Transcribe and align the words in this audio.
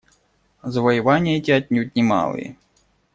Завоевания 0.63 1.37
эти 1.37 1.51
отнюдь 1.51 1.95
не 1.95 2.01
малые. 2.01 2.57